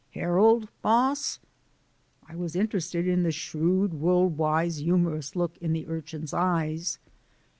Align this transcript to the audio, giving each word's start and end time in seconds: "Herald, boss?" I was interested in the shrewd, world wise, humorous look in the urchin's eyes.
"Herald, 0.15 0.67
boss?" 0.81 1.37
I 2.27 2.35
was 2.35 2.55
interested 2.55 3.07
in 3.07 3.21
the 3.21 3.31
shrewd, 3.31 3.93
world 3.93 4.35
wise, 4.35 4.77
humorous 4.77 5.35
look 5.35 5.57
in 5.59 5.73
the 5.73 5.85
urchin's 5.87 6.33
eyes. 6.33 6.97